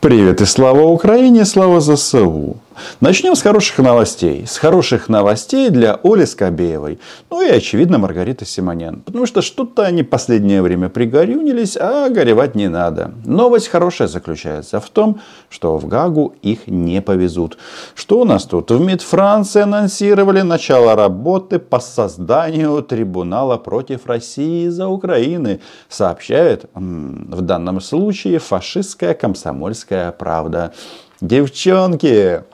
Привет 0.00 0.40
и 0.40 0.46
слава 0.46 0.84
Украине, 0.84 1.44
слава 1.44 1.78
ЗСУ. 1.82 2.56
Начнем 3.00 3.34
с 3.34 3.42
хороших 3.42 3.78
новостей. 3.78 4.46
С 4.46 4.56
хороших 4.58 5.08
новостей 5.08 5.70
для 5.70 5.98
Оли 6.02 6.24
Скобеевой. 6.24 6.98
Ну 7.30 7.42
и, 7.42 7.48
очевидно, 7.48 7.98
Маргариты 7.98 8.44
Симонян. 8.44 9.00
Потому 9.00 9.26
что 9.26 9.42
что-то 9.42 9.84
они 9.84 10.02
последнее 10.02 10.62
время 10.62 10.88
пригорюнились, 10.88 11.76
а 11.76 12.08
горевать 12.08 12.54
не 12.54 12.68
надо. 12.68 13.12
Новость 13.24 13.68
хорошая 13.68 14.08
заключается 14.08 14.80
в 14.80 14.88
том, 14.90 15.20
что 15.48 15.78
в 15.78 15.86
Гагу 15.86 16.34
их 16.42 16.66
не 16.66 17.02
повезут. 17.02 17.58
Что 17.94 18.20
у 18.20 18.24
нас 18.24 18.44
тут? 18.44 18.70
В 18.70 18.80
МИД 18.80 19.02
Франции 19.02 19.62
анонсировали 19.62 20.42
начало 20.42 20.94
работы 20.94 21.58
по 21.58 21.80
созданию 21.80 22.82
трибунала 22.82 23.56
против 23.56 24.06
России 24.06 24.66
из-за 24.66 24.88
Украины. 24.88 25.60
Сообщает 25.88 26.66
в 26.74 27.40
данном 27.40 27.80
случае 27.80 28.38
фашистская 28.38 29.14
комсомольская 29.14 30.12
правда. 30.12 30.72
Девчонки, 31.20 32.44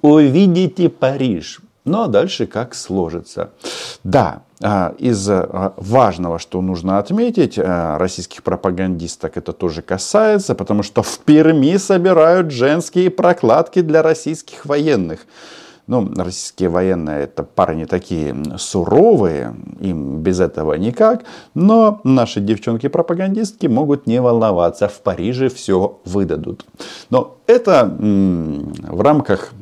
увидите 0.00 0.88
Париж. 0.88 1.60
Ну 1.84 2.02
а 2.02 2.06
дальше 2.08 2.46
как 2.46 2.74
сложится. 2.74 3.50
Да, 4.02 4.42
а, 4.62 4.94
из 4.98 5.28
а, 5.28 5.74
важного, 5.76 6.38
что 6.38 6.62
нужно 6.62 6.98
отметить, 6.98 7.58
а, 7.58 7.98
российских 7.98 8.42
пропагандисток 8.42 9.36
это 9.36 9.52
тоже 9.52 9.82
касается, 9.82 10.54
потому 10.54 10.82
что 10.82 11.02
в 11.02 11.18
Перми 11.18 11.76
собирают 11.76 12.50
женские 12.50 13.10
прокладки 13.10 13.82
для 13.82 14.02
российских 14.02 14.64
военных. 14.64 15.26
Ну, 15.86 16.10
российские 16.16 16.70
военные 16.70 17.24
это 17.24 17.42
парни 17.42 17.84
такие 17.84 18.34
суровые, 18.56 19.54
им 19.80 20.20
без 20.22 20.40
этого 20.40 20.74
никак. 20.74 21.24
Но 21.54 22.00
наши 22.04 22.40
девчонки-пропагандистки 22.40 23.66
могут 23.66 24.06
не 24.06 24.20
волноваться, 24.20 24.88
в 24.88 25.00
Париже 25.02 25.50
все 25.50 25.98
выдадут. 26.06 26.64
Но 27.10 27.36
это 27.46 27.84
в 27.98 29.00
рамках 29.00 29.52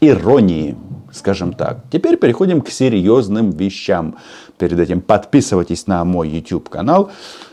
иронии, 0.00 0.76
скажем 1.12 1.52
так. 1.52 1.84
Теперь 1.90 2.16
переходим 2.16 2.60
к 2.60 2.68
серьезным 2.70 3.50
вещам. 3.50 4.16
Перед 4.58 4.80
этим 4.80 5.00
подписывайтесь 5.00 5.86
на 5.86 6.04
мой 6.04 6.28
YouTube 6.28 6.68
канал. 6.68 7.10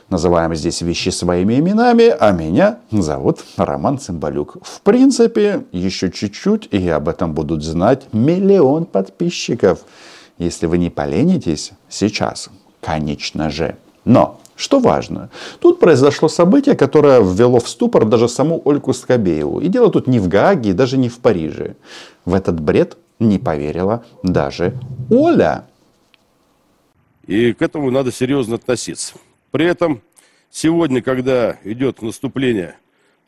Называем 0.09 0.53
здесь 0.53 0.81
вещи 0.81 1.09
своими 1.09 1.55
именами, 1.59 2.09
а 2.19 2.31
меня 2.31 2.77
зовут 2.91 3.43
Роман 3.57 3.97
Цымбалюк. 3.97 4.57
В 4.61 4.81
принципе, 4.81 5.65
еще 5.71 6.11
чуть-чуть, 6.11 6.67
и 6.71 6.87
об 6.89 7.09
этом 7.09 7.33
будут 7.33 7.63
знать 7.63 8.05
миллион 8.13 8.85
подписчиков. 8.85 9.79
Если 10.37 10.67
вы 10.67 10.77
не 10.77 10.91
поленитесь 10.91 11.71
сейчас, 11.89 12.49
конечно 12.81 13.49
же. 13.49 13.77
Но 14.03 14.39
что 14.55 14.79
важно, 14.79 15.31
тут 15.59 15.79
произошло 15.79 16.29
событие, 16.29 16.75
которое 16.75 17.19
ввело 17.21 17.59
в 17.59 17.67
ступор 17.67 18.05
даже 18.05 18.29
саму 18.29 18.61
Ольгу 18.63 18.93
Скобееву. 18.93 19.59
И 19.59 19.69
дело 19.69 19.89
тут 19.89 20.05
не 20.05 20.19
в 20.19 20.27
Гааге, 20.27 20.73
даже 20.73 20.97
не 20.97 21.09
в 21.09 21.17
Париже. 21.17 21.75
В 22.25 22.35
этот 22.35 22.59
бред 22.59 22.95
не 23.19 23.39
поверила 23.39 24.03
даже 24.21 24.77
Оля. 25.09 25.65
И 27.25 27.53
к 27.53 27.61
этому 27.63 27.89
надо 27.89 28.11
серьезно 28.11 28.55
относиться. 28.55 29.15
При 29.55 29.63
этом 29.67 30.01
сегодня, 30.51 31.01
когда 31.01 31.57
идет 31.63 32.01
наступление 32.01 32.75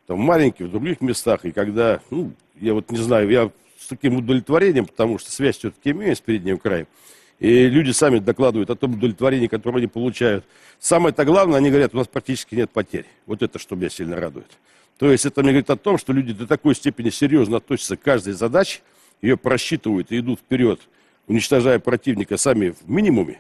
там, 0.08 0.18
в 0.18 0.20
маленьких, 0.20 0.66
в 0.66 0.72
других 0.72 1.00
местах, 1.00 1.46
и 1.46 1.54
когда, 1.54 2.02
ну, 2.10 2.34
я 2.60 2.74
вот 2.74 2.92
не 2.92 2.98
знаю, 2.98 3.30
я 3.30 3.50
с 3.80 3.88
таким 3.88 4.18
удовлетворением, 4.18 4.88
потому 4.88 5.20
что 5.20 5.32
связь 5.32 5.58
все-таки 5.58 5.92
имею 5.92 6.14
с 6.18 6.20
передним 6.20 6.58
краем, 6.58 6.86
и 7.40 7.70
люди 7.70 7.92
сами 7.92 8.20
докладывают 8.20 8.70
о 8.70 8.76
том 8.76 8.96
удовлетворении, 8.96 9.48
которое 9.48 9.78
они 9.78 9.88
получают. 9.88 10.44
Самое-то 10.80 11.24
главное, 11.24 11.60
они 11.60 11.70
говорят, 11.70 11.94
у 11.94 11.98
нас 11.98 12.10
практически 12.10 12.56
нет 12.56 12.72
потерь. 12.72 13.06
Вот 13.26 13.42
это, 13.42 13.58
что 13.58 13.78
меня 13.78 13.88
сильно 13.88 14.20
радует. 14.20 14.52
То 14.98 15.10
есть 15.10 15.26
это 15.26 15.42
мне 15.44 15.52
говорит 15.52 15.70
о 15.70 15.78
том, 15.78 15.98
что 15.98 16.12
люди 16.12 16.34
до 16.34 16.46
такой 16.46 16.76
степени 16.76 17.10
серьезно 17.10 17.56
относятся 17.56 17.96
к 17.96 18.02
каждой 18.02 18.34
задаче, 18.34 18.82
ее 19.22 19.38
просчитывают 19.38 20.12
и 20.12 20.20
идут 20.20 20.42
вперед, 20.42 20.82
уничтожая 21.26 21.80
противника 21.80 22.36
сами 22.36 22.72
в 22.72 22.90
минимуме, 22.90 23.40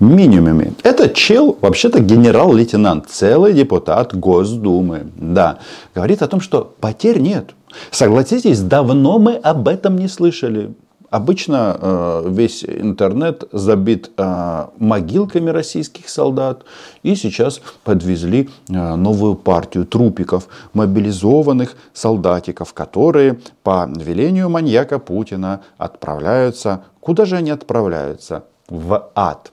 минимуме. 0.00 0.72
Это 0.82 1.08
чел, 1.08 1.56
вообще-то 1.60 2.00
генерал-лейтенант, 2.00 3.08
целый 3.08 3.52
депутат 3.52 4.14
Госдумы. 4.14 5.06
Да, 5.16 5.58
говорит 5.94 6.22
о 6.22 6.28
том, 6.28 6.40
что 6.40 6.74
потерь 6.80 7.18
нет. 7.18 7.54
Согласитесь, 7.90 8.60
давно 8.60 9.18
мы 9.18 9.34
об 9.34 9.68
этом 9.68 9.96
не 9.96 10.08
слышали. 10.08 10.74
Обычно 11.10 11.78
э, 11.80 12.24
весь 12.28 12.64
интернет 12.64 13.44
забит 13.50 14.10
э, 14.18 14.66
могилками 14.78 15.48
российских 15.48 16.10
солдат. 16.10 16.64
И 17.02 17.14
сейчас 17.14 17.62
подвезли 17.82 18.50
э, 18.68 18.94
новую 18.94 19.34
партию 19.34 19.86
трупиков, 19.86 20.48
мобилизованных 20.74 21.76
солдатиков, 21.94 22.74
которые 22.74 23.40
по 23.62 23.88
велению 23.88 24.50
маньяка 24.50 24.98
Путина 24.98 25.62
отправляются. 25.78 26.84
Куда 27.00 27.24
же 27.24 27.36
они 27.36 27.50
отправляются? 27.50 28.44
В 28.68 29.10
ад. 29.14 29.50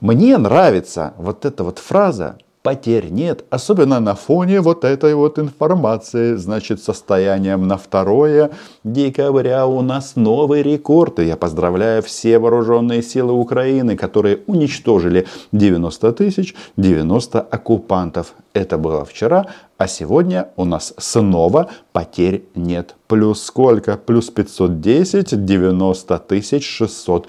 Мне 0.00 0.36
нравится 0.36 1.14
вот 1.16 1.44
эта 1.46 1.64
вот 1.64 1.78
фраза 1.78 2.36
потерь 2.66 3.10
нет, 3.10 3.44
особенно 3.48 4.00
на 4.00 4.16
фоне 4.16 4.60
вот 4.60 4.84
этой 4.84 5.14
вот 5.14 5.38
информации. 5.38 6.34
Значит, 6.34 6.82
состоянием 6.82 7.68
на 7.68 7.78
2 7.78 8.50
декабря 8.82 9.66
у 9.66 9.82
нас 9.82 10.16
новый 10.16 10.62
рекорд. 10.62 11.20
И 11.20 11.26
я 11.26 11.36
поздравляю 11.36 12.02
все 12.02 12.40
вооруженные 12.40 13.04
силы 13.04 13.32
Украины, 13.34 13.96
которые 13.96 14.40
уничтожили 14.48 15.28
90 15.52 16.12
тысяч 16.12 16.56
90 16.76 17.40
оккупантов. 17.40 18.34
Это 18.52 18.78
было 18.78 19.04
вчера, 19.04 19.46
а 19.78 19.86
сегодня 19.86 20.48
у 20.56 20.64
нас 20.64 20.92
снова 20.98 21.68
потерь 21.92 22.42
нет. 22.56 22.96
Плюс 23.06 23.44
сколько? 23.44 23.96
Плюс 23.96 24.28
510, 24.30 25.44
90 25.44 26.18
тысяч 26.18 26.68
600. 26.68 27.28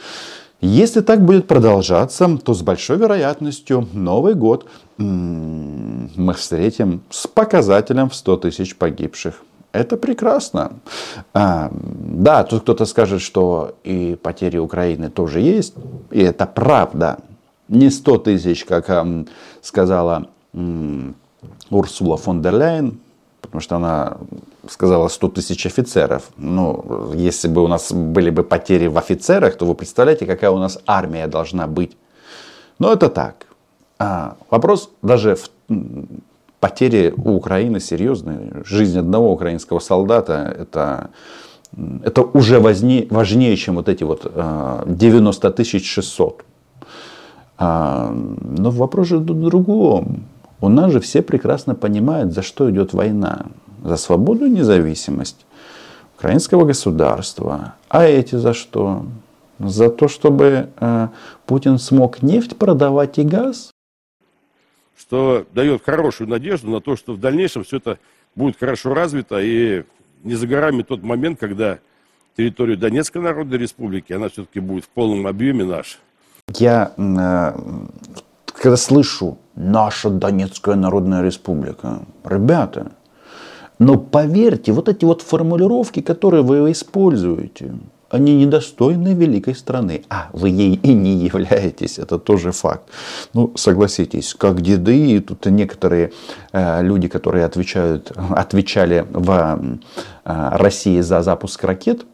Если 0.60 1.02
так 1.02 1.24
будет 1.24 1.48
продолжаться, 1.48 2.38
то 2.44 2.54
с 2.54 2.64
большой 2.64 2.98
вероятностью 2.98 3.88
Новый 3.94 4.34
год 4.34 4.68
мы 4.98 6.34
встретим 6.34 7.02
с 7.12 7.28
показателем 7.28 8.10
в 8.10 8.16
100 8.16 8.38
тысяч 8.38 8.76
погибших. 8.76 9.44
Это 9.72 9.98
прекрасно. 9.98 10.80
А, 11.34 11.70
да, 11.72 12.44
тут 12.44 12.64
кто-то 12.64 12.86
скажет, 12.86 13.22
что 13.22 13.76
и 13.84 14.18
потери 14.20 14.58
Украины 14.58 15.10
тоже 15.10 15.42
есть. 15.42 15.76
И 16.10 16.20
это 16.20 16.48
правда. 16.48 17.20
Не 17.68 17.92
100 17.92 18.18
тысяч, 18.18 18.66
как 18.66 18.90
сказала 19.62 20.28
Урсула 21.70 22.18
фон 22.18 22.42
дер 22.42 22.56
Ляйен, 22.56 23.00
потому 23.48 23.62
что 23.62 23.76
она 23.76 24.18
сказала 24.70 25.08
100 25.08 25.30
тысяч 25.30 25.66
офицеров. 25.66 26.30
Ну, 26.38 27.12
если 27.16 27.48
бы 27.48 27.64
у 27.64 27.68
нас 27.68 27.92
были 27.92 28.30
бы 28.30 28.44
потери 28.44 28.88
в 28.88 28.98
офицерах, 28.98 29.58
то 29.58 29.66
вы 29.66 29.76
представляете, 29.76 30.26
какая 30.26 30.52
у 30.52 30.58
нас 30.58 30.80
армия 30.86 31.28
должна 31.28 31.68
быть. 31.68 31.98
Но 32.80 32.94
это 32.94 33.10
так. 33.10 33.46
А, 34.00 34.36
вопрос 34.50 34.90
даже 35.02 35.36
в 35.36 35.50
потери 36.60 37.14
у 37.18 37.36
Украины 37.36 37.80
серьезные. 37.80 38.64
Жизнь 38.66 39.00
одного 39.00 39.32
украинского 39.32 39.80
солдата 39.80 40.56
это, 40.60 41.10
это 42.04 42.22
уже 42.22 42.60
важнее, 42.60 43.08
важнее, 43.10 43.56
чем 43.58 43.76
вот 43.76 43.90
эти 43.90 44.04
вот 44.04 44.32
90 44.86 45.52
тысяч 45.52 45.90
600. 45.90 46.44
А, 47.60 48.12
но 48.12 48.70
вопрос 48.70 49.08
же 49.08 49.18
в 49.18 49.26
другом. 49.26 50.24
У 50.60 50.70
нас 50.70 50.92
же 50.92 51.00
все 51.00 51.22
прекрасно 51.22 51.76
понимают, 51.76 52.34
за 52.34 52.42
что 52.42 52.70
идет 52.70 52.94
война. 52.94 53.48
За 53.84 53.96
свободу 53.96 54.46
и 54.46 54.50
независимость 54.50 55.46
украинского 56.18 56.66
государства. 56.66 57.76
А 57.90 58.06
эти 58.06 58.36
за 58.36 58.54
что? 58.54 59.06
За 59.60 59.90
то, 59.90 60.08
чтобы 60.08 60.70
э, 60.80 61.08
Путин 61.46 61.78
смог 61.78 62.24
нефть 62.24 62.58
продавать 62.58 63.20
и 63.20 63.24
газ? 63.24 63.72
Что 64.98 65.46
дает 65.54 65.84
хорошую 65.84 66.28
надежду 66.30 66.72
на 66.72 66.82
то, 66.82 66.96
что 66.96 67.14
в 67.14 67.20
дальнейшем 67.20 67.64
все 67.64 67.78
это 67.78 68.00
будет 68.36 68.58
хорошо 68.58 68.96
развито. 68.96 69.40
И 69.40 69.84
не 70.24 70.36
за 70.36 70.48
горами 70.48 70.82
тот 70.82 71.04
момент, 71.04 71.40
когда 71.40 71.78
территорию 72.36 72.78
Донецкой 72.78 73.22
Народной 73.22 73.58
Республики, 73.60 74.14
она 74.14 74.30
все-таки 74.30 74.60
будет 74.60 74.86
в 74.86 74.90
полном 74.90 75.28
объеме 75.28 75.66
наша. 75.66 75.98
Я, 76.56 76.94
э, 76.98 77.54
когда 78.46 78.78
слышу 78.78 79.38
наша 79.58 80.10
Донецкая 80.10 80.76
Народная 80.76 81.24
Республика. 81.24 82.00
Ребята, 82.24 82.92
но 83.80 83.98
поверьте, 83.98 84.72
вот 84.72 84.88
эти 84.90 85.06
вот 85.06 85.22
формулировки, 85.22 86.02
которые 86.02 86.44
вы 86.44 86.72
используете, 86.72 87.74
они 88.10 88.36
недостойны 88.36 89.14
великой 89.14 89.56
страны. 89.56 90.04
А, 90.10 90.30
вы 90.32 90.50
ей 90.50 90.76
и 90.76 90.94
не 90.94 91.14
являетесь, 91.26 92.00
это 92.00 92.18
тоже 92.18 92.52
факт. 92.52 92.90
Ну, 93.34 93.52
согласитесь, 93.56 94.34
как 94.34 94.62
деды, 94.62 95.18
и 95.18 95.20
тут 95.20 95.46
некоторые 95.48 96.12
э, 96.54 96.84
люди, 96.84 97.08
которые 97.08 97.46
отвечают, 97.46 98.12
отвечали 98.16 99.06
в 99.10 99.32
э, 99.32 99.78
России 100.24 101.02
за 101.02 101.22
запуск 101.22 101.64
ракет, 101.64 102.06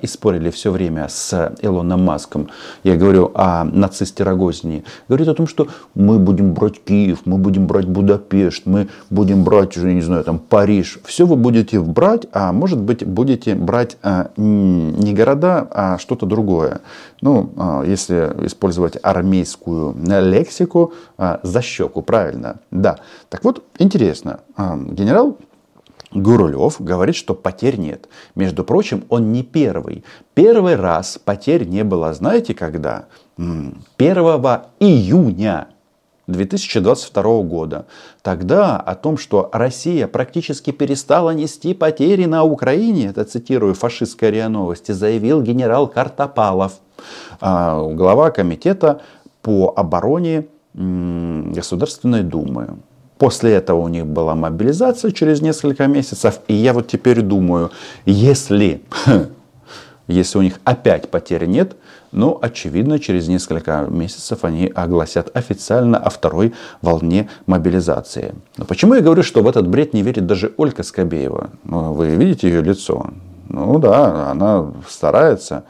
и 0.00 0.06
спорили 0.06 0.50
все 0.50 0.70
время 0.70 1.08
с 1.08 1.54
Илоном 1.60 2.04
Маском, 2.04 2.48
я 2.84 2.96
говорю 2.96 3.30
о 3.34 3.64
нацисте 3.64 4.22
Рогозине, 4.22 4.84
говорит 5.08 5.28
о 5.28 5.34
том, 5.34 5.46
что 5.46 5.68
мы 5.94 6.18
будем 6.18 6.52
брать 6.52 6.82
Киев, 6.84 7.20
мы 7.24 7.38
будем 7.38 7.66
брать 7.66 7.86
Будапешт, 7.86 8.66
мы 8.66 8.88
будем 9.10 9.44
брать, 9.44 9.76
уже 9.76 9.92
не 9.92 10.02
знаю, 10.02 10.24
там 10.24 10.38
Париж. 10.38 10.98
Все 11.04 11.26
вы 11.26 11.36
будете 11.36 11.80
брать, 11.80 12.26
а 12.32 12.52
может 12.52 12.80
быть 12.80 13.06
будете 13.06 13.54
брать 13.54 13.96
а, 14.02 14.30
не 14.36 15.14
города, 15.14 15.66
а 15.70 15.98
что-то 15.98 16.26
другое. 16.26 16.80
Ну, 17.20 17.52
а, 17.56 17.82
если 17.82 18.32
использовать 18.46 18.98
армейскую 19.02 19.96
лексику, 20.20 20.92
а, 21.16 21.40
за 21.42 21.62
щеку, 21.62 22.02
правильно. 22.02 22.56
Да. 22.70 22.98
Так 23.28 23.44
вот, 23.44 23.62
интересно, 23.78 24.40
а, 24.56 24.76
генерал 24.76 25.38
Гурулев 26.14 26.80
говорит, 26.80 27.16
что 27.16 27.34
потерь 27.34 27.76
нет. 27.76 28.08
Между 28.34 28.64
прочим, 28.64 29.04
он 29.08 29.32
не 29.32 29.42
первый. 29.42 30.04
Первый 30.34 30.76
раз 30.76 31.18
потерь 31.22 31.64
не 31.64 31.84
было, 31.84 32.12
знаете 32.14 32.54
когда? 32.54 33.06
1 33.36 33.78
июня 34.80 35.68
2022 36.26 37.42
года. 37.42 37.86
Тогда 38.22 38.76
о 38.76 38.94
том, 38.94 39.16
что 39.18 39.48
Россия 39.52 40.06
практически 40.06 40.70
перестала 40.70 41.30
нести 41.30 41.74
потери 41.74 42.26
на 42.26 42.44
Украине, 42.44 43.08
это 43.08 43.24
цитирую 43.24 43.74
фашистская 43.74 44.30
РИА 44.30 44.48
Новости, 44.48 44.92
заявил 44.92 45.42
генерал 45.42 45.88
Картопалов, 45.88 46.74
а, 47.40 47.82
глава 47.82 48.30
комитета 48.30 49.00
по 49.42 49.72
обороне 49.74 50.46
Государственной 50.74 52.22
Думы. 52.22 52.78
После 53.22 53.52
этого 53.52 53.78
у 53.78 53.86
них 53.86 54.04
была 54.04 54.34
мобилизация 54.34 55.12
через 55.12 55.40
несколько 55.40 55.86
месяцев. 55.86 56.40
И 56.48 56.54
я 56.54 56.72
вот 56.72 56.88
теперь 56.88 57.22
думаю, 57.22 57.70
если, 58.04 58.82
если 60.08 60.38
у 60.38 60.42
них 60.42 60.58
опять 60.64 61.08
потерь 61.08 61.46
нет, 61.46 61.76
ну, 62.10 62.36
очевидно, 62.42 62.98
через 62.98 63.28
несколько 63.28 63.86
месяцев 63.88 64.44
они 64.44 64.66
огласят 64.66 65.30
официально 65.36 65.98
о 65.98 66.10
второй 66.10 66.52
волне 66.80 67.30
мобилизации. 67.46 68.34
Но 68.56 68.64
почему 68.64 68.94
я 68.94 69.00
говорю, 69.00 69.22
что 69.22 69.40
в 69.40 69.46
этот 69.46 69.68
бред 69.68 69.94
не 69.94 70.02
верит 70.02 70.26
даже 70.26 70.52
Ольга 70.56 70.82
Скобеева? 70.82 71.50
Ну, 71.62 71.92
вы 71.92 72.16
видите 72.16 72.48
ее 72.48 72.60
лицо? 72.60 73.10
Ну 73.48 73.78
да, 73.78 74.32
она 74.32 74.72
старается, 74.88 75.62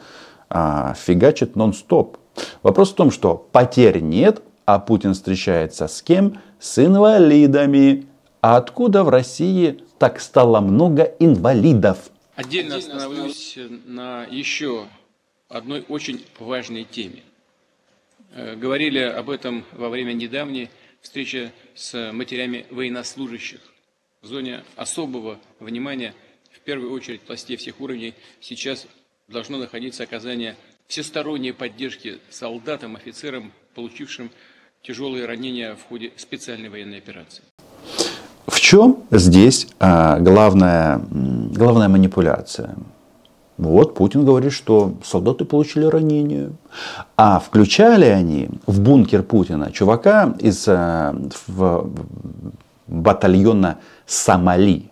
а 0.49 0.95
фигачит 0.95 1.55
нон-стоп. 1.55 2.17
Вопрос 2.63 2.93
в 2.93 2.95
том, 2.95 3.11
что 3.11 3.47
потерь 3.51 3.99
нет, 3.99 4.41
а 4.65 4.79
Путин 4.79 5.13
встречается 5.13 5.87
с 5.87 6.01
кем? 6.01 6.41
С 6.59 6.83
инвалидами. 6.83 8.07
А 8.41 8.57
откуда 8.57 9.03
в 9.03 9.09
России 9.09 9.83
так 9.99 10.19
стало 10.19 10.59
много 10.59 11.03
инвалидов? 11.19 12.11
Отдельно 12.35 12.77
остановлюсь 12.77 13.57
на 13.85 14.25
еще 14.25 14.87
одной 15.49 15.85
очень 15.87 16.25
важной 16.39 16.83
теме. 16.83 17.23
Э, 18.31 18.55
говорили 18.55 18.99
об 18.99 19.29
этом 19.29 19.63
во 19.73 19.89
время 19.89 20.13
недавней 20.13 20.69
встречи 21.01 21.51
с 21.75 22.11
матерями 22.11 22.65
военнослужащих. 22.71 23.59
В 24.21 24.27
зоне 24.27 24.63
особого 24.75 25.39
внимания, 25.59 26.13
в 26.51 26.59
первую 26.61 26.91
очередь 26.91 27.21
властей 27.27 27.57
всех 27.57 27.79
уровней, 27.81 28.13
сейчас 28.39 28.87
должно 29.27 29.57
находиться 29.57 30.03
оказание 30.03 30.55
всесторонней 30.87 31.53
поддержки 31.53 32.19
солдатам, 32.29 32.95
офицерам, 32.95 33.51
получившим 33.75 34.31
тяжелые 34.83 35.25
ранения 35.25 35.75
в 35.75 35.89
ходе 35.89 36.11
специальной 36.17 36.67
военной 36.67 36.97
операции. 36.97 37.43
В 38.47 38.59
чем 38.59 38.97
здесь 39.11 39.67
а, 39.79 40.19
главная, 40.19 41.01
главная 41.09 41.87
манипуляция? 41.87 42.75
Вот 43.57 43.95
Путин 43.95 44.25
говорит, 44.25 44.51
что 44.51 44.95
солдаты 45.03 45.45
получили 45.45 45.85
ранения. 45.85 46.51
А 47.15 47.39
включали 47.39 48.05
они 48.05 48.49
в 48.67 48.81
бункер 48.81 49.23
Путина 49.23 49.71
чувака 49.71 50.35
из 50.39 50.65
а, 50.67 51.15
в, 51.47 51.89
батальона 52.87 53.77
Сомали 54.05 54.91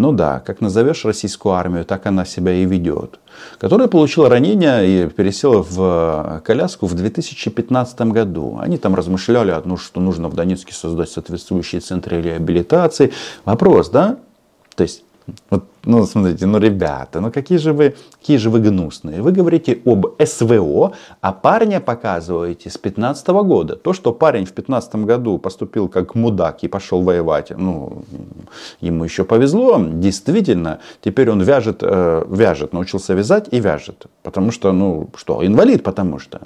ну 0.00 0.12
да, 0.12 0.40
как 0.40 0.62
назовешь 0.62 1.04
российскую 1.04 1.54
армию, 1.54 1.84
так 1.84 2.06
она 2.06 2.24
себя 2.24 2.52
и 2.52 2.64
ведет. 2.64 3.20
Которая 3.58 3.86
получила 3.86 4.30
ранение 4.30 4.88
и 4.88 5.08
пересела 5.08 5.62
в 5.62 6.42
коляску 6.44 6.86
в 6.86 6.94
2015 6.94 8.00
году. 8.02 8.58
Они 8.60 8.78
там 8.78 8.94
размышляли, 8.94 9.54
ну, 9.64 9.76
что 9.76 10.00
нужно 10.00 10.28
в 10.28 10.34
Донецке 10.34 10.72
создать 10.72 11.10
соответствующие 11.10 11.82
центры 11.82 12.22
реабилитации. 12.22 13.12
Вопрос, 13.44 13.90
да? 13.90 14.16
То 14.74 14.84
есть 14.84 15.04
вот, 15.50 15.64
ну, 15.84 16.06
смотрите, 16.06 16.46
ну, 16.46 16.58
ребята, 16.58 17.20
ну 17.20 17.30
какие 17.30 17.58
же 17.58 17.72
вы, 17.72 17.94
какие 18.20 18.38
же 18.38 18.50
вы 18.50 18.60
гнусные. 18.60 19.22
Вы 19.22 19.32
говорите 19.32 19.80
об 19.84 20.06
СВО, 20.24 20.92
а 21.20 21.32
парня 21.32 21.80
показываете 21.80 22.70
с 22.70 22.78
15 22.78 23.28
года. 23.28 23.76
То, 23.76 23.92
что 23.92 24.12
парень 24.12 24.44
в 24.44 24.52
15 24.52 24.96
году 24.96 25.38
поступил 25.38 25.88
как 25.88 26.14
мудак 26.14 26.62
и 26.62 26.68
пошел 26.68 27.02
воевать, 27.02 27.50
ну, 27.56 28.04
ему 28.80 29.04
еще 29.04 29.24
повезло, 29.24 29.78
действительно, 29.78 30.78
теперь 31.00 31.30
он 31.30 31.42
вяжет, 31.42 31.78
э, 31.82 32.24
вяжет, 32.28 32.72
научился 32.72 33.14
вязать 33.14 33.48
и 33.50 33.60
вяжет. 33.60 34.06
Потому 34.22 34.50
что, 34.52 34.72
ну, 34.72 35.08
что, 35.16 35.44
инвалид 35.44 35.82
потому 35.82 36.18
что. 36.18 36.40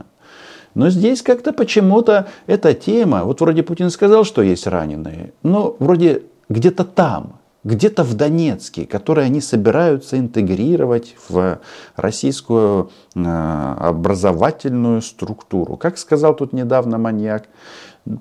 Но 0.74 0.90
здесь 0.90 1.22
как-то 1.22 1.52
почему-то 1.52 2.26
эта 2.46 2.74
тема, 2.74 3.24
вот 3.24 3.40
вроде 3.40 3.62
Путин 3.62 3.90
сказал, 3.90 4.24
что 4.24 4.42
есть 4.42 4.66
раненые, 4.66 5.32
но 5.42 5.76
вроде 5.78 6.22
где-то 6.48 6.84
там, 6.84 7.38
где-то 7.64 8.04
в 8.04 8.14
Донецке, 8.14 8.86
которые 8.86 9.26
они 9.26 9.40
собираются 9.40 10.18
интегрировать 10.18 11.16
в 11.28 11.58
российскую 11.96 12.90
э, 13.14 13.20
образовательную 13.20 15.02
структуру. 15.02 15.76
Как 15.76 15.98
сказал 15.98 16.36
тут 16.36 16.52
недавно 16.52 16.98
маньяк, 16.98 17.44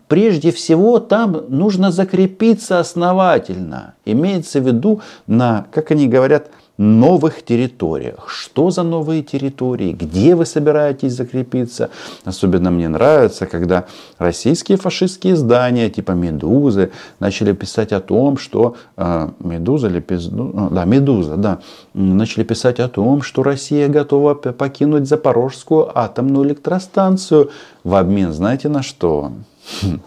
прежде 0.08 0.52
всего 0.52 1.00
там 1.00 1.46
нужно 1.50 1.92
закрепиться 1.92 2.80
основательно. 2.80 3.96
Имеется 4.06 4.60
в 4.62 4.68
виду 4.68 5.02
на, 5.28 5.68
как 5.72 5.92
они 5.92 6.08
говорят, 6.08 6.50
новых 6.78 7.44
территориях. 7.44 8.30
Что 8.30 8.72
за 8.72 8.84
новые 8.84 9.22
территории? 9.22 9.92
Где 9.92 10.34
вы 10.34 10.46
собираетесь 10.46 11.14
закрепиться? 11.14 11.90
Особенно 12.26 12.72
мне 12.72 12.90
нравится, 12.90 13.46
когда 13.46 13.86
российские 14.18 14.78
фашистские 14.78 15.34
издания 15.34 15.90
типа 15.90 16.14
«Медузы» 16.14 16.92
начали 17.20 17.54
писать 17.54 17.92
о 17.92 18.00
том, 18.00 18.38
что 18.38 18.76
э, 18.98 19.30
«Медуза» 19.40 19.88
или 19.88 20.04
ну, 20.32 20.70
да, 20.72 20.86
«Медуза», 20.86 21.38
да, 21.38 21.60
начали 21.94 22.44
писать 22.44 22.80
о 22.80 22.90
том, 22.90 23.22
что 23.22 23.44
Россия 23.44 23.88
готова 23.88 24.34
покинуть 24.34 25.08
Запорожскую 25.08 25.96
атомную 25.98 26.48
электростанцию 26.48 27.52
в 27.84 27.94
обмен, 27.94 28.34
знаете, 28.34 28.70
на 28.70 28.82
что? 28.82 29.32
Хм. 29.82 30.02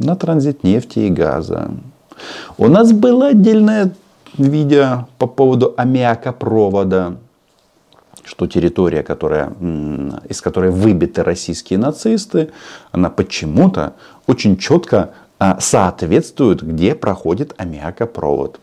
На 0.00 0.16
транзит 0.16 0.64
нефти 0.64 1.00
и 1.00 1.10
газа. 1.10 1.70
У 2.58 2.66
нас 2.68 2.92
было 2.92 3.28
отдельное 3.28 3.92
видео 4.38 5.08
по 5.18 5.26
поводу 5.26 5.74
аммиакопровода, 5.76 7.18
что 8.24 8.46
территория, 8.46 9.02
которая, 9.02 9.52
из 10.28 10.40
которой 10.40 10.70
выбиты 10.70 11.22
российские 11.22 11.78
нацисты, 11.78 12.50
она 12.90 13.10
почему-то 13.10 13.94
очень 14.26 14.56
четко 14.56 15.10
а, 15.38 15.58
соответствует, 15.60 16.62
где 16.62 16.94
проходит 16.94 17.54
аммиакопровод. 17.58 18.60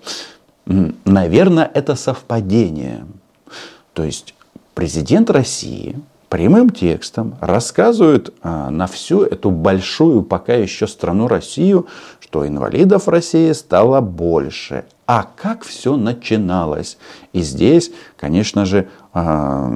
Наверное, 0.65 1.69
это 1.73 1.95
совпадение. 1.95 3.05
То 3.93 4.03
есть 4.03 4.33
президент 4.73 5.29
России 5.29 5.99
прямым 6.31 6.69
текстом 6.69 7.35
рассказывает 7.41 8.33
а, 8.41 8.69
на 8.69 8.87
всю 8.87 9.21
эту 9.23 9.51
большую 9.51 10.23
пока 10.23 10.53
еще 10.53 10.87
страну 10.87 11.27
Россию, 11.27 11.87
что 12.21 12.47
инвалидов 12.47 13.07
в 13.07 13.09
России 13.09 13.51
стало 13.51 13.99
больше. 13.99 14.85
А 15.05 15.27
как 15.35 15.63
все 15.65 15.97
начиналось? 15.97 16.97
И 17.33 17.41
здесь, 17.41 17.91
конечно 18.15 18.65
же, 18.65 18.87
а, 19.13 19.73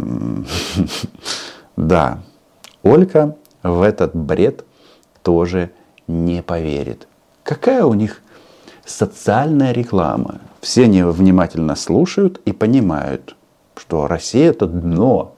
да, 1.75 2.19
Олька 2.83 3.35
в 3.61 3.81
этот 3.81 4.15
бред 4.15 4.63
тоже 5.23 5.71
не 6.07 6.41
поверит. 6.41 7.09
Какая 7.43 7.83
у 7.83 7.93
них 7.93 8.21
социальная 8.85 9.73
реклама? 9.73 10.39
Все 10.61 10.85
они 10.85 11.03
внимательно 11.03 11.75
слушают 11.75 12.39
и 12.45 12.53
понимают, 12.53 13.35
что 13.75 14.07
Россия 14.07 14.51
это 14.51 14.67
дно, 14.67 15.34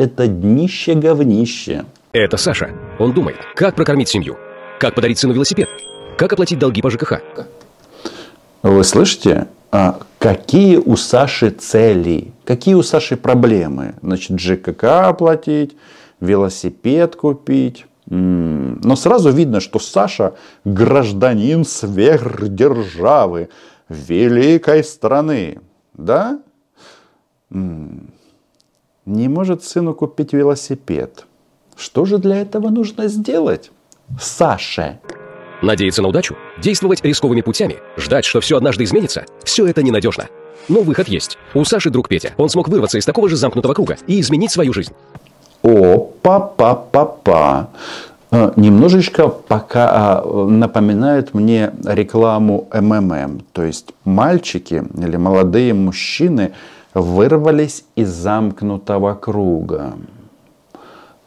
это 0.00 0.26
днище-говнище. 0.26 1.84
Это 2.12 2.36
Саша. 2.36 2.70
Он 2.98 3.12
думает, 3.12 3.36
как 3.54 3.76
прокормить 3.76 4.08
семью, 4.08 4.36
как 4.80 4.94
подарить 4.94 5.18
сыну 5.18 5.34
велосипед, 5.34 5.68
как 6.16 6.32
оплатить 6.32 6.58
долги 6.58 6.80
по 6.82 6.90
ЖКХ. 6.90 7.20
Вы 8.62 8.82
слышите? 8.84 9.46
А 9.70 10.00
какие 10.18 10.76
у 10.76 10.96
Саши 10.96 11.50
цели? 11.50 12.32
Какие 12.44 12.74
у 12.74 12.82
Саши 12.82 13.16
проблемы? 13.16 13.94
Значит, 14.02 14.40
ЖКХ 14.40 14.84
оплатить, 14.84 15.76
велосипед 16.20 17.14
купить. 17.14 17.86
Но 18.06 18.96
сразу 18.96 19.30
видно, 19.30 19.60
что 19.60 19.78
Саша 19.78 20.34
гражданин 20.64 21.64
сверхдержавы, 21.64 23.50
великой 23.88 24.82
страны. 24.82 25.60
Да? 25.94 26.40
Не 29.06 29.28
может 29.28 29.64
сыну 29.64 29.94
купить 29.94 30.32
велосипед. 30.32 31.24
Что 31.76 32.04
же 32.04 32.18
для 32.18 32.36
этого 32.36 32.68
нужно 32.68 33.08
сделать? 33.08 33.70
Саше. 34.20 35.00
Надеяться 35.62 36.02
на 36.02 36.08
удачу, 36.08 36.36
действовать 36.58 37.04
рисковыми 37.04 37.42
путями, 37.42 37.76
ждать, 37.96 38.24
что 38.24 38.40
все 38.40 38.56
однажды 38.56 38.84
изменится– 38.84 39.26
все 39.44 39.66
это 39.66 39.82
ненадежно. 39.82 40.28
Но 40.68 40.82
выход 40.82 41.08
есть. 41.08 41.38
У 41.54 41.64
Саши 41.64 41.90
друг 41.90 42.08
Петя. 42.08 42.32
Он 42.36 42.48
смог 42.48 42.68
вырваться 42.68 42.98
из 42.98 43.04
такого 43.04 43.28
же 43.28 43.36
замкнутого 43.36 43.74
круга 43.74 43.96
и 44.06 44.20
изменить 44.20 44.52
свою 44.52 44.72
жизнь. 44.72 44.92
Опа-па-па-па. 45.62 47.68
Э, 48.30 48.52
немножечко 48.56 49.28
пока 49.28 49.90
а, 49.90 50.46
напоминает 50.46 51.34
мне 51.34 51.72
рекламу 51.84 52.68
МММ. 52.72 53.42
То 53.52 53.64
есть 53.64 53.92
мальчики 54.04 54.84
или 54.96 55.16
молодые 55.16 55.74
мужчины 55.74 56.52
вырвались 56.94 57.84
из 57.94 58.10
замкнутого 58.10 59.14
круга. 59.14 59.94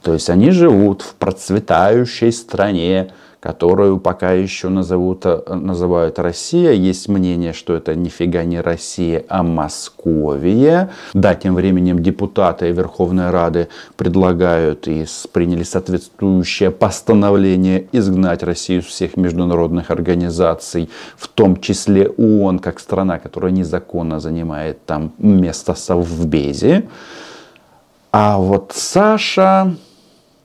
То 0.02 0.14
есть 0.14 0.30
они 0.30 0.52
живут 0.52 1.02
в 1.02 1.16
процветающей 1.16 2.32
стране, 2.32 3.14
которую 3.44 4.00
пока 4.00 4.32
еще 4.32 4.70
назовут, 4.70 5.26
э, 5.26 5.54
называют 5.54 6.18
Россия. 6.18 6.72
Есть 6.72 7.10
мнение, 7.10 7.52
что 7.52 7.74
это 7.74 7.94
нифига 7.94 8.46
не 8.46 8.62
Россия, 8.62 9.26
а 9.28 9.44
Московия. 9.44 10.92
Да, 11.14 11.36
тем 11.36 11.56
временем 11.56 12.02
депутаты 12.02 12.72
Верховной 12.72 13.32
Рады 13.32 13.68
предлагают 13.98 14.88
и 14.88 15.06
приняли 15.34 15.64
соответствующее 15.64 16.72
постановление 16.72 17.86
изгнать 17.92 18.44
Россию 18.44 18.80
из 18.80 18.86
всех 18.86 19.18
международных 19.18 19.92
организаций, 19.92 20.90
в 21.18 21.28
том 21.28 21.60
числе 21.60 22.08
ООН, 22.08 22.60
как 22.60 22.80
страна, 22.80 23.20
которая 23.20 23.52
незаконно 23.52 24.22
занимает 24.22 24.86
там 24.86 25.12
место 25.18 25.76
Совбезе. 25.76 26.88
А 28.14 28.38
вот 28.38 28.72
Саша 28.74 29.76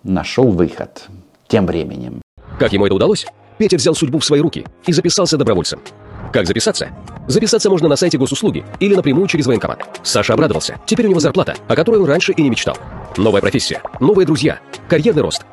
нашел 0.02 0.50
выход 0.50 1.06
тем 1.46 1.64
временем. 1.66 2.22
Как 2.58 2.72
ему 2.72 2.86
это 2.86 2.94
удалось? 2.94 3.24
Петя 3.56 3.76
взял 3.76 3.94
судьбу 3.94 4.18
в 4.18 4.24
свои 4.24 4.40
руки 4.40 4.66
и 4.86 4.92
записался 4.92 5.36
добровольцем. 5.36 5.80
Как 6.32 6.46
записаться? 6.46 6.88
Записаться 7.28 7.70
можно 7.70 7.88
на 7.88 7.94
сайте 7.94 8.18
госуслуги 8.18 8.64
или 8.80 8.94
напрямую 8.96 9.28
через 9.28 9.46
военкомат. 9.46 10.00
Саша 10.02 10.34
обрадовался. 10.34 10.78
Теперь 10.84 11.06
у 11.06 11.10
него 11.10 11.20
зарплата, 11.20 11.54
о 11.68 11.76
которой 11.76 12.00
он 12.00 12.06
раньше 12.06 12.32
и 12.32 12.42
не 12.42 12.50
мечтал. 12.50 12.76
Новая 13.16 13.40
профессия, 13.40 13.80
новые 14.00 14.26
друзья, 14.26 14.58
карьерный 14.88 15.22
рост. 15.22 15.44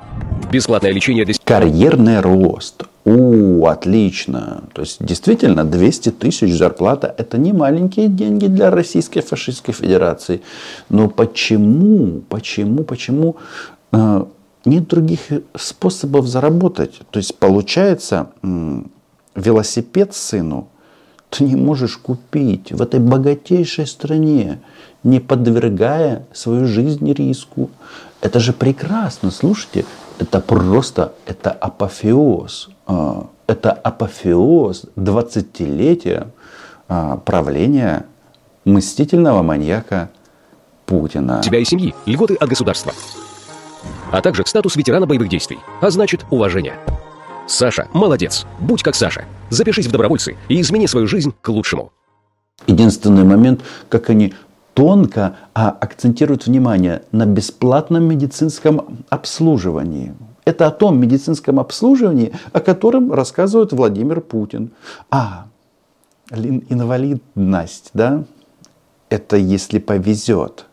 Бесплатное 0.52 0.92
лечение. 0.92 1.26
Карьерный 1.44 2.22
рост. 2.22 2.84
У, 3.04 3.68
отлично. 3.68 4.64
То 4.74 4.82
есть, 4.82 4.98
действительно, 5.00 5.64
200 5.64 6.10
тысяч 6.12 6.54
зарплата– 6.54 7.14
это 7.18 7.38
не 7.38 7.54
маленькие 7.54 8.08
деньги 8.08 8.48
для 8.48 8.72
Российской 8.72 9.22
фашистской 9.22 9.76
федерации. 9.76 10.42
Но 10.90 11.08
почему, 11.08 12.24
почему, 12.30 12.84
почему 12.84 13.38
э, 13.92 14.26
нет 14.66 14.88
других 14.88 15.20
способов 15.56 16.28
заработать. 16.28 17.02
То 17.12 17.18
есть 17.18 17.38
получается, 17.38 18.32
велосипед 19.36 20.14
сыну 20.14 20.68
ты 21.30 21.44
не 21.44 21.56
можешь 21.56 21.98
купить 21.98 22.72
в 22.72 22.82
этой 22.82 23.00
богатейшей 23.00 23.88
стране, 23.88 24.62
не 25.04 25.20
подвергая 25.20 26.26
свою 26.34 26.66
жизнь 26.66 27.12
риску. 27.12 27.70
Это 28.22 28.40
же 28.40 28.54
прекрасно, 28.54 29.32
слушайте, 29.32 29.86
это 30.18 30.40
просто, 30.40 31.14
это 31.26 31.52
апофеоз. 31.52 32.70
А, 32.88 33.28
это 33.48 33.72
апофеоз 33.72 34.86
20-летия 34.96 36.28
а, 36.88 37.18
правления 37.18 38.06
мстительного 38.64 39.42
маньяка 39.42 40.10
Путина. 40.86 41.42
Тебя 41.44 41.60
и 41.60 41.66
семьи, 41.66 41.94
льготы 42.06 42.36
от 42.36 42.48
государства 42.48 42.94
а 44.12 44.22
также 44.22 44.46
статус 44.46 44.76
ветерана 44.76 45.06
боевых 45.06 45.30
действий, 45.30 45.60
а 45.82 45.90
значит 45.90 46.26
уважение. 46.30 46.78
Саша, 47.48 47.88
молодец, 47.94 48.46
будь 48.60 48.82
как 48.82 48.96
Саша. 48.96 49.26
Запишись 49.50 49.88
в 49.88 49.92
добровольцы 49.92 50.36
и 50.50 50.60
измени 50.60 50.88
свою 50.88 51.08
жизнь 51.08 51.34
к 51.42 51.50
лучшему. 51.50 51.92
Единственный 52.66 53.24
момент, 53.24 53.62
как 53.90 54.10
они 54.10 54.34
тонко 54.74 55.38
а, 55.54 55.70
акцентируют 55.70 56.48
внимание 56.48 57.04
на 57.12 57.26
бесплатном 57.26 58.04
медицинском 58.04 59.06
обслуживании. 59.10 60.14
Это 60.44 60.68
о 60.68 60.72
том 60.72 61.00
медицинском 61.00 61.60
обслуживании, 61.60 62.34
о 62.52 62.60
котором 62.60 63.12
рассказывает 63.12 63.74
Владимир 63.74 64.22
Путин. 64.22 64.72
А, 65.10 65.46
инвалидность, 66.32 67.92
да, 67.94 68.24
это 69.10 69.38
если 69.38 69.80
повезет 69.80 70.66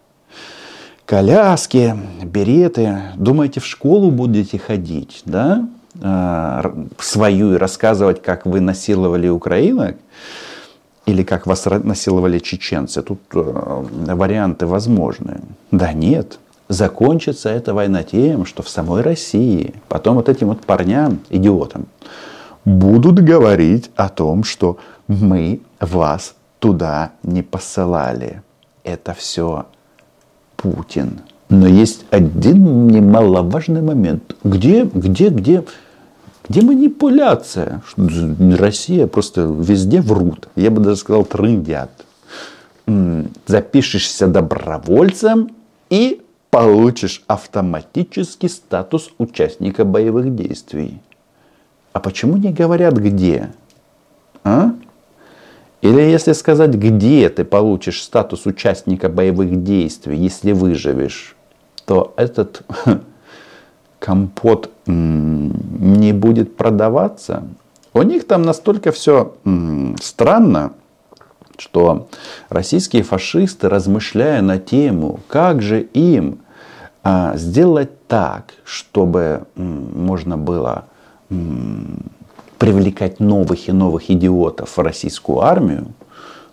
коляски, 1.12 1.94
береты. 2.24 2.98
Думаете, 3.16 3.60
в 3.60 3.66
школу 3.66 4.10
будете 4.10 4.58
ходить, 4.58 5.20
да? 5.26 5.68
А, 6.00 6.74
свою 6.98 7.52
и 7.52 7.58
рассказывать, 7.58 8.22
как 8.22 8.46
вы 8.46 8.60
насиловали 8.60 9.28
украинок? 9.28 9.96
Или 11.04 11.22
как 11.22 11.46
вас 11.46 11.66
насиловали 11.66 12.38
чеченцы? 12.38 13.02
Тут 13.02 13.20
э, 13.34 13.84
варианты 14.14 14.64
возможны. 14.64 15.42
Да 15.70 15.92
нет. 15.92 16.38
Закончится 16.68 17.50
эта 17.50 17.74
война 17.74 18.04
тем, 18.04 18.46
что 18.46 18.62
в 18.62 18.70
самой 18.70 19.02
России, 19.02 19.74
потом 19.88 20.14
вот 20.14 20.30
этим 20.30 20.46
вот 20.46 20.62
парням, 20.62 21.18
идиотам, 21.28 21.88
будут 22.64 23.18
говорить 23.18 23.90
о 23.96 24.08
том, 24.08 24.44
что 24.44 24.78
мы 25.08 25.60
вас 25.78 26.34
туда 26.58 27.10
не 27.22 27.42
посылали. 27.42 28.40
Это 28.82 29.12
все 29.12 29.66
Путин. 30.62 31.20
Но 31.48 31.66
есть 31.66 32.04
один 32.10 32.86
немаловажный 32.86 33.82
момент. 33.82 34.36
Где, 34.44 34.84
где, 34.84 35.28
где, 35.28 35.64
где 36.48 36.62
манипуляция? 36.62 37.82
Россия 37.96 39.06
просто 39.06 39.42
везде 39.42 40.00
врут. 40.00 40.48
Я 40.56 40.70
бы 40.70 40.80
даже 40.80 40.96
сказал, 40.96 41.24
трындят. 41.24 41.90
Запишешься 43.46 44.28
добровольцем 44.28 45.50
и 45.90 46.22
получишь 46.50 47.22
автоматический 47.26 48.48
статус 48.48 49.10
участника 49.18 49.84
боевых 49.84 50.34
действий. 50.34 51.00
А 51.92 52.00
почему 52.00 52.36
не 52.36 52.52
говорят 52.52 52.94
где? 52.94 53.50
А? 54.44 54.72
Или 55.82 56.00
если 56.00 56.32
сказать, 56.32 56.70
где 56.74 57.28
ты 57.28 57.44
получишь 57.44 58.02
статус 58.02 58.46
участника 58.46 59.08
боевых 59.08 59.64
действий, 59.64 60.16
если 60.16 60.52
выживешь, 60.52 61.36
то 61.84 62.14
этот 62.16 62.62
компот 63.98 64.70
не 64.86 66.12
будет 66.12 66.56
продаваться. 66.56 67.42
У 67.94 68.02
них 68.02 68.28
там 68.28 68.42
настолько 68.42 68.92
все 68.92 69.34
странно, 70.00 70.72
что 71.58 72.06
российские 72.48 73.02
фашисты, 73.02 73.68
размышляя 73.68 74.40
на 74.40 74.58
тему, 74.58 75.18
как 75.26 75.62
же 75.62 75.82
им 75.82 76.38
а, 77.02 77.36
сделать 77.36 78.06
так, 78.06 78.54
чтобы 78.64 79.46
можно 79.56 80.38
было 80.38 80.84
привлекать 82.62 83.18
новых 83.18 83.68
и 83.68 83.72
новых 83.72 84.08
идиотов 84.08 84.76
в 84.76 84.80
российскую 84.80 85.40
армию, 85.40 85.88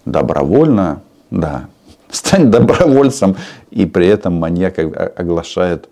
добровольно, 0.05 1.03
да, 1.29 1.67
стань 2.09 2.49
добровольцем, 2.49 3.35
и 3.69 3.85
при 3.85 4.07
этом 4.07 4.33
маньяк 4.33 4.79
оглашает 4.79 5.87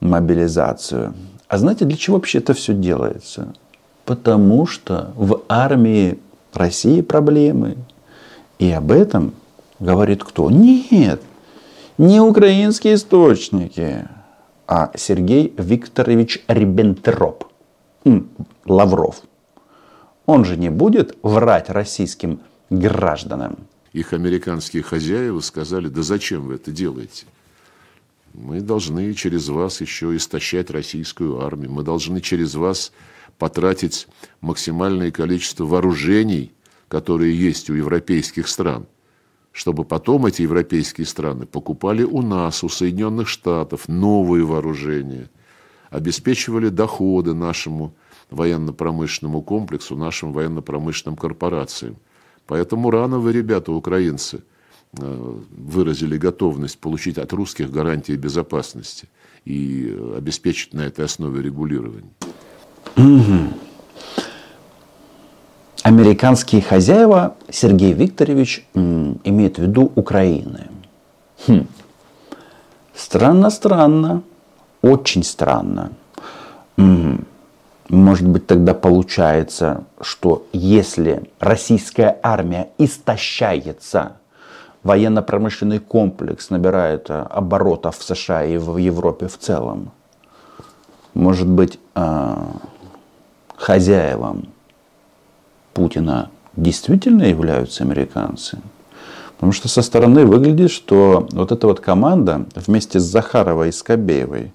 мобилизацию. 0.00 1.12
А 1.46 1.58
знаете, 1.58 1.84
для 1.84 1.98
чего 1.98 2.16
вообще 2.16 2.38
это 2.38 2.54
все 2.54 2.72
делается? 2.72 3.52
Потому 4.06 4.66
что 4.66 5.12
в 5.14 5.42
армии 5.50 6.18
России 6.54 7.02
проблемы. 7.02 7.76
И 8.58 8.72
об 8.72 8.90
этом 8.90 9.34
говорит 9.78 10.24
кто? 10.24 10.50
Нет, 10.50 11.20
не 11.98 12.18
украинские 12.18 12.94
источники, 12.94 14.08
а 14.66 14.90
Сергей 14.96 15.52
Викторович 15.58 16.44
Риббентроп. 16.48 17.44
Лавров. 18.68 19.22
Он 20.26 20.44
же 20.44 20.56
не 20.56 20.70
будет 20.70 21.16
врать 21.22 21.70
российским 21.70 22.40
гражданам. 22.70 23.66
Их 23.92 24.12
американские 24.12 24.82
хозяева 24.82 25.40
сказали, 25.40 25.88
да 25.88 26.02
зачем 26.02 26.42
вы 26.42 26.54
это 26.56 26.70
делаете? 26.70 27.26
Мы 28.34 28.60
должны 28.60 29.14
через 29.14 29.48
вас 29.48 29.80
еще 29.80 30.14
истощать 30.16 30.70
российскую 30.70 31.40
армию. 31.40 31.72
Мы 31.72 31.82
должны 31.82 32.20
через 32.20 32.54
вас 32.54 32.92
потратить 33.38 34.06
максимальное 34.40 35.10
количество 35.10 35.64
вооружений, 35.64 36.52
которые 36.88 37.36
есть 37.36 37.70
у 37.70 37.74
европейских 37.74 38.48
стран, 38.48 38.86
чтобы 39.52 39.84
потом 39.84 40.26
эти 40.26 40.42
европейские 40.42 41.06
страны 41.06 41.46
покупали 41.46 42.02
у 42.02 42.22
нас, 42.22 42.62
у 42.62 42.68
Соединенных 42.68 43.28
Штатов, 43.28 43.88
новые 43.88 44.44
вооружения, 44.44 45.30
обеспечивали 45.90 46.68
доходы 46.68 47.34
нашему 47.34 47.94
военно-промышленному 48.30 49.42
комплексу, 49.42 49.96
нашим 49.96 50.32
военно-промышленным 50.32 51.16
корпорациям. 51.16 51.96
Поэтому 52.46 52.90
рано 52.90 53.18
вы, 53.18 53.32
ребята, 53.32 53.72
украинцы, 53.72 54.42
выразили 54.92 56.16
готовность 56.16 56.78
получить 56.78 57.18
от 57.18 57.32
русских 57.32 57.70
гарантии 57.70 58.14
безопасности 58.14 59.08
и 59.44 59.94
обеспечить 60.16 60.72
на 60.74 60.82
этой 60.82 61.04
основе 61.04 61.42
регулирование. 61.42 62.10
Американские 65.82 66.62
хозяева 66.62 67.36
Сергей 67.50 67.92
Викторович 67.92 68.66
имеет 68.74 69.58
в 69.58 69.62
виду 69.62 69.92
Украины. 69.94 70.68
Хм. 71.46 71.66
Странно, 72.94 73.50
странно. 73.50 74.22
Очень 74.82 75.22
странно. 75.22 75.92
Может 77.88 78.28
быть, 78.28 78.46
тогда 78.46 78.74
получается, 78.74 79.84
что 80.00 80.46
если 80.52 81.30
российская 81.40 82.18
армия 82.22 82.68
истощается, 82.76 84.18
военно-промышленный 84.82 85.78
комплекс 85.78 86.50
набирает 86.50 87.10
оборотов 87.10 87.96
в 87.96 88.02
США 88.02 88.44
и 88.44 88.58
в 88.58 88.76
Европе 88.76 89.26
в 89.28 89.38
целом, 89.38 89.90
может 91.14 91.48
быть, 91.48 91.80
а, 91.94 92.52
хозяевам 93.56 94.48
Путина 95.72 96.30
действительно 96.56 97.22
являются 97.22 97.84
американцы? 97.84 98.58
Потому 99.36 99.52
что 99.52 99.68
со 99.68 99.80
стороны 99.80 100.26
выглядит, 100.26 100.70
что 100.70 101.26
вот 101.32 101.52
эта 101.52 101.66
вот 101.66 101.80
команда 101.80 102.44
вместе 102.54 103.00
с 103.00 103.04
Захаровой 103.04 103.70
и 103.70 103.72
Скобеевой, 103.72 104.52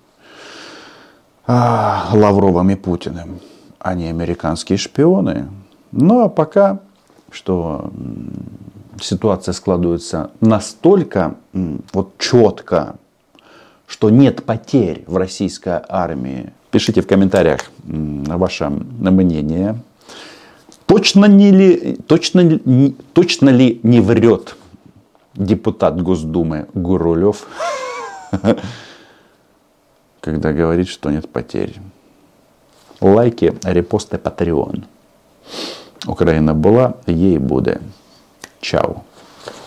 Лавровым 1.48 2.70
и 2.70 2.76
Путиным, 2.76 3.40
они 3.80 4.08
американские 4.08 4.78
шпионы. 4.78 5.48
Ну 5.92 6.22
а 6.22 6.30
пока, 6.30 6.80
что 7.32 7.92
ситуация 9.02 9.54
складывается 9.54 10.32
настолько 10.40 11.36
вот 11.92 12.18
четко, 12.18 12.96
что 13.88 14.10
нет 14.10 14.44
потерь 14.46 15.04
в 15.06 15.18
российской 15.18 15.82
армии. 15.88 16.54
Пишите 16.72 17.02
в 17.02 17.08
комментариях 17.08 17.62
ваше 17.84 18.70
мнение. 18.70 19.80
Точно, 20.86 21.26
не 21.26 21.52
ли, 21.52 21.98
точно, 22.08 22.42
не, 22.42 22.96
точно 23.14 23.50
ли 23.50 23.80
не 23.84 24.00
врет 24.02 24.56
депутат 25.34 26.02
Госдумы 26.02 26.68
Гурулев, 26.74 27.48
когда 30.24 30.54
говорит, 30.54 30.88
что 30.88 31.12
нет 31.12 31.30
потерь? 31.30 31.76
Лайки, 33.02 33.54
репосты, 33.64 34.18
Patreon. 34.18 34.84
Україна 36.08 36.54
була, 36.54 36.94
їй 37.08 37.40
буде. 37.40 37.80
Чао. 38.62 38.96